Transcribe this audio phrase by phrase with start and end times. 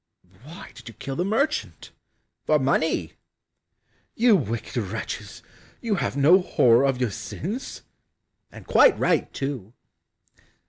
[0.45, 1.91] "Why did you kill the merchant?"
[2.47, 3.13] "For money."
[4.15, 5.43] "You wicked wretches,
[5.79, 7.83] you have no horror of your sins?"
[8.51, 9.73] "And quite right too!"